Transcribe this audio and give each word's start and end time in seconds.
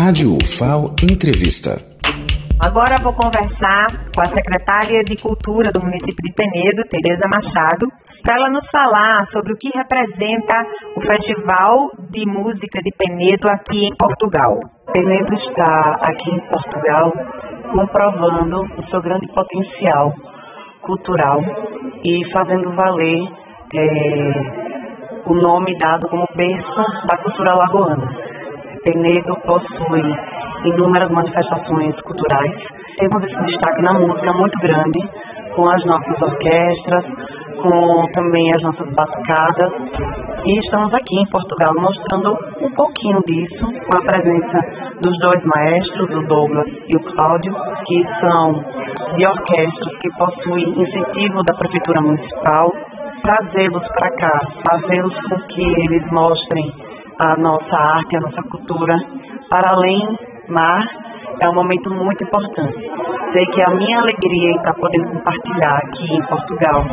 Rádio 0.00 0.32
UFAO 0.32 0.96
Entrevista. 1.04 1.76
Agora 2.58 2.96
vou 3.02 3.12
conversar 3.12 4.08
com 4.14 4.22
a 4.22 4.32
secretária 4.32 5.04
de 5.04 5.14
Cultura 5.20 5.70
do 5.70 5.80
município 5.82 6.24
de 6.24 6.32
Penedo, 6.32 6.88
Tereza 6.88 7.28
Machado, 7.28 7.86
para 8.22 8.36
ela 8.36 8.48
nos 8.48 8.66
falar 8.70 9.26
sobre 9.30 9.52
o 9.52 9.58
que 9.58 9.68
representa 9.76 10.56
o 10.96 11.02
Festival 11.02 11.90
de 12.12 12.24
Música 12.24 12.80
de 12.82 12.90
Penedo 12.96 13.46
aqui 13.50 13.84
em 13.84 13.94
Portugal. 13.96 14.58
Penedo 14.90 15.34
está 15.34 15.96
aqui 16.00 16.30
em 16.30 16.40
Portugal 16.48 17.12
comprovando 17.70 18.62
o 18.78 18.82
seu 18.88 19.02
grande 19.02 19.28
potencial 19.34 20.14
cultural 20.80 21.42
e 22.02 22.24
fazendo 22.32 22.72
valer 22.72 23.20
é, 23.74 24.32
o 25.26 25.34
nome 25.34 25.76
dado 25.76 26.08
como 26.08 26.24
berço 26.34 27.06
da 27.06 27.18
cultura 27.18 27.54
lagoana. 27.54 28.19
Penedo 28.82 29.36
possui 29.44 30.02
inúmeras 30.64 31.10
manifestações 31.10 31.94
culturais. 32.00 32.52
Temos 32.98 33.22
esse 33.24 33.44
destaque 33.44 33.82
na 33.82 33.92
música 33.92 34.32
muito 34.32 34.58
grande, 34.58 35.00
com 35.54 35.68
as 35.68 35.84
nossas 35.84 36.22
orquestras, 36.22 37.04
com 37.62 38.06
também 38.14 38.54
as 38.54 38.62
nossas 38.62 38.88
batucadas. 38.94 39.72
E 40.46 40.58
estamos 40.60 40.94
aqui 40.94 41.20
em 41.20 41.28
Portugal 41.30 41.72
mostrando 41.78 42.34
um 42.62 42.70
pouquinho 42.74 43.20
disso, 43.26 43.66
com 43.66 43.96
a 43.98 44.00
presença 44.00 44.58
dos 45.02 45.18
dois 45.18 45.42
maestros, 45.44 46.16
o 46.16 46.26
Douglas 46.26 46.68
e 46.88 46.96
o 46.96 47.00
Cláudio, 47.00 47.52
que 47.86 48.04
são 48.20 48.64
de 49.14 49.26
orquestras 49.26 49.98
que 50.00 50.08
possuem 50.16 50.80
incentivo 50.80 51.42
da 51.44 51.54
Prefeitura 51.54 52.00
Municipal, 52.00 52.70
trazê-los 53.22 53.86
para 53.88 54.10
cá, 54.16 54.40
fazê-los 54.66 55.14
com 55.28 55.38
que 55.48 55.62
eles 55.62 56.10
mostrem 56.10 56.89
a 57.20 57.36
nossa 57.36 57.76
arte, 57.76 58.16
a 58.16 58.20
nossa 58.20 58.42
cultura, 58.50 58.96
para 59.50 59.70
além 59.70 60.00
mar, 60.48 60.82
é 61.40 61.48
um 61.48 61.54
momento 61.54 61.90
muito 61.90 62.24
importante. 62.24 62.90
Sei 63.32 63.44
que 63.46 63.62
a 63.62 63.70
minha 63.70 63.98
alegria 63.98 64.50
em 64.50 64.56
estar 64.56 64.74
podendo 64.74 65.10
compartilhar 65.10 65.76
aqui 65.76 66.14
em 66.14 66.22
Portugal 66.22 66.84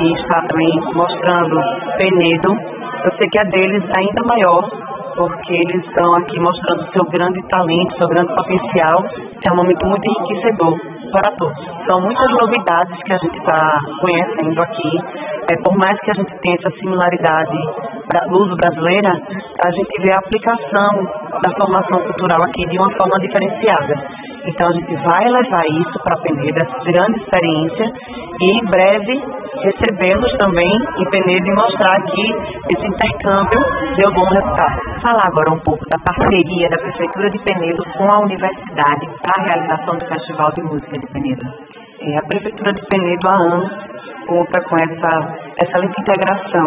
e 0.00 0.12
estar 0.14 0.42
também 0.46 0.80
mostrando 0.94 1.60
Penedo, 1.98 2.56
eu 3.04 3.12
sei 3.18 3.28
que 3.28 3.38
a 3.38 3.44
deles 3.44 3.84
é 3.84 4.00
ainda 4.00 4.22
maior, 4.24 4.70
porque 5.16 5.52
eles 5.52 5.84
estão 5.84 6.14
aqui 6.16 6.40
mostrando 6.40 6.90
seu 6.92 7.04
grande 7.04 7.40
talento, 7.48 7.98
seu 7.98 8.08
grande 8.08 8.34
potencial. 8.34 9.04
É 9.44 9.52
um 9.52 9.56
momento 9.56 9.86
muito 9.86 10.04
enriquecedor 10.08 10.78
para 11.12 11.30
todos. 11.36 11.86
São 11.86 12.00
muitas 12.00 12.30
novidades 12.40 13.02
que 13.02 13.12
a 13.12 13.18
gente 13.18 13.38
está 13.38 13.78
conhecendo 14.00 14.62
aqui. 14.62 14.98
É, 15.50 15.56
por 15.62 15.76
mais 15.76 15.98
que 16.00 16.10
a 16.10 16.14
gente 16.14 16.32
tenha 16.40 16.56
essa 16.56 16.70
similaridade 16.78 17.58
da 18.08 18.20
luso 18.30 18.56
brasileira, 18.56 19.10
a 19.10 19.70
gente 19.70 20.02
vê 20.02 20.12
a 20.12 20.18
aplicação 20.18 20.90
da 21.42 21.50
formação 21.56 22.00
cultural 22.04 22.42
aqui 22.42 22.66
de 22.68 22.78
uma 22.78 22.90
forma 22.96 23.18
diferenciada. 23.20 23.94
Então 24.46 24.66
a 24.66 24.72
gente 24.72 24.96
vai 25.04 25.24
levar 25.24 25.64
isso 25.66 25.98
para 26.02 26.16
Penedo, 26.22 26.58
essa 26.58 26.84
grande 26.84 27.18
experiência, 27.20 27.84
e 28.40 28.58
em 28.58 28.64
breve 28.70 29.24
recebê-los 29.62 30.32
também 30.38 30.72
em 30.98 31.10
Penedo 31.10 31.46
e 31.46 31.54
mostrar 31.54 32.00
que 32.02 32.74
esse 32.74 32.86
intercâmbio 32.86 33.60
deu 33.96 34.10
bom 34.12 34.24
resultado. 34.24 35.00
Falar 35.02 35.26
agora 35.26 35.50
um 35.52 35.60
pouco 35.60 35.84
da 35.90 35.98
parceria 35.98 36.68
da 36.70 36.78
Prefeitura 36.78 37.30
de 37.30 37.38
Penedo 37.40 37.82
com 37.96 38.10
a 38.10 38.20
Universidade 38.20 39.06
para 39.20 39.32
a 39.36 39.44
realização 39.44 39.96
do 39.96 40.06
Festival 40.06 40.52
de 40.52 40.62
Música 40.62 40.98
de 40.98 41.06
Penedo. 41.12 41.42
É, 42.00 42.18
a 42.18 42.22
Prefeitura 42.22 42.72
de 42.72 42.86
Penedo 42.86 43.28
há 43.28 43.34
anos 43.34 43.88
conta 44.28 44.60
com 44.62 44.78
essa 44.78 45.36
excelente 45.60 46.00
integração 46.00 46.66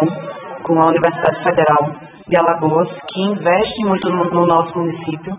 com 0.64 0.80
a 0.80 0.86
Universidade 0.86 1.42
Federal 1.42 1.94
de 2.28 2.36
Alagoas, 2.36 2.88
que 3.08 3.22
investe 3.22 3.84
muito 3.84 4.08
no, 4.10 4.24
no 4.30 4.46
nosso 4.46 4.78
município. 4.78 5.36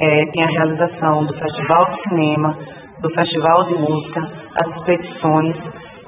É, 0.00 0.24
tem 0.26 0.44
a 0.44 0.46
realização 0.46 1.24
do 1.24 1.34
Festival 1.34 1.84
de 1.86 2.02
Cinema, 2.08 2.56
do 3.00 3.10
Festival 3.10 3.64
de 3.64 3.74
Música, 3.74 4.20
as 4.62 4.76
expedições, 4.76 5.56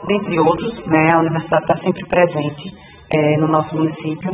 dentre 0.06 0.38
outros. 0.38 0.86
Né, 0.86 1.12
a 1.12 1.18
universidade 1.18 1.62
está 1.64 1.76
sempre 1.78 2.06
presente 2.06 2.74
é, 3.12 3.36
no 3.38 3.48
nosso 3.48 3.74
município. 3.74 4.32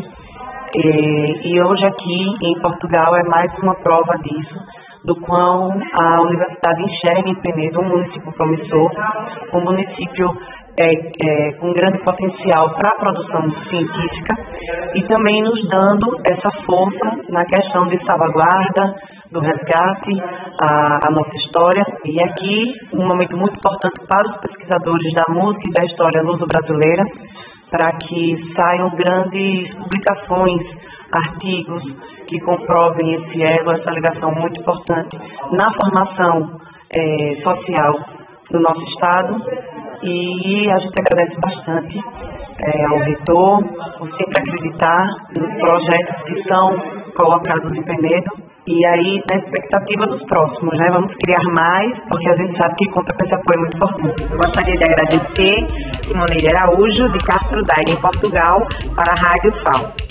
E, 0.74 1.54
e 1.54 1.62
hoje 1.62 1.86
aqui 1.86 2.34
em 2.42 2.60
Portugal 2.60 3.16
é 3.16 3.22
mais 3.28 3.50
uma 3.62 3.74
prova 3.76 4.14
disso, 4.18 4.60
do 5.04 5.14
quão 5.20 5.70
a 5.94 6.20
universidade 6.20 6.82
enxerga 6.82 7.30
em 7.30 7.40
Penedo 7.40 7.80
um 7.80 7.88
município 7.88 8.32
promissor, 8.32 8.90
um 9.54 9.60
município 9.60 10.28
é, 10.78 10.92
é, 10.92 11.52
com 11.52 11.72
grande 11.72 11.98
potencial 12.04 12.70
para 12.74 12.88
a 12.88 12.96
produção 13.00 13.42
científica 13.68 14.34
e 14.94 15.02
também 15.04 15.42
nos 15.42 15.68
dando 15.68 16.06
essa 16.24 16.50
força 16.66 17.22
na 17.30 17.44
questão 17.46 17.86
de 17.88 17.98
salvaguarda, 18.04 18.94
do 19.32 19.40
resgate, 19.40 20.22
a 20.60 21.10
nossa 21.10 21.36
história. 21.36 21.84
E 22.04 22.22
aqui, 22.22 22.74
um 22.94 23.06
momento 23.06 23.36
muito 23.36 23.56
importante 23.56 24.00
para 24.06 24.28
os 24.28 24.36
pesquisadores 24.40 25.14
da 25.14 25.24
música 25.28 25.68
e 25.68 25.72
da 25.72 25.84
história 25.84 26.22
luso-brasileira, 26.22 27.04
para 27.70 27.92
que 27.92 28.52
saiam 28.54 28.90
grandes 28.90 29.74
publicações, 29.74 30.62
artigos 31.12 31.82
que 32.26 32.38
comprovem 32.40 33.14
esse 33.14 33.42
elo, 33.42 33.72
essa 33.72 33.90
ligação 33.90 34.32
muito 34.32 34.60
importante 34.60 35.18
na 35.52 35.72
formação 35.72 36.60
é, 36.90 37.36
social 37.42 37.92
do 38.50 38.60
nosso 38.60 38.82
Estado 38.82 39.36
e 40.02 40.70
a 40.70 40.78
gente 40.78 41.00
agradece 41.00 41.40
bastante 41.40 41.98
é, 42.58 42.84
ao 42.90 42.98
reitor 42.98 43.62
por 43.98 44.10
sempre 44.16 44.40
acreditar 44.40 45.06
nos 45.34 45.54
projetos 45.60 46.22
que 46.24 46.42
são 46.48 46.76
colocados 47.14 47.72
em 47.76 47.82
Penedo 47.82 48.46
e 48.66 48.86
aí 48.86 49.22
na 49.30 49.36
expectativa 49.36 50.06
dos 50.06 50.22
próximos, 50.24 50.76
né? 50.78 50.88
Vamos 50.90 51.14
criar 51.16 51.42
mais, 51.52 51.98
porque 52.08 52.28
a 52.28 52.36
gente 52.36 52.58
sabe 52.58 52.74
que 52.76 52.90
conta 52.90 53.12
com 53.12 53.24
esse 53.24 53.34
apoio 53.34 53.60
muito 53.60 53.76
importante. 53.76 54.22
Eu 54.22 54.38
gostaria 54.38 54.76
de 54.76 54.84
agradecer 54.84 55.56
Simone 56.02 56.56
Araújo, 56.56 57.08
de 57.12 57.18
Castro 57.24 57.62
Daire, 57.64 57.92
em 57.92 58.00
Portugal, 58.00 58.58
para 58.94 59.12
a 59.12 59.28
Rádio 59.28 59.52
FAO. 59.62 60.05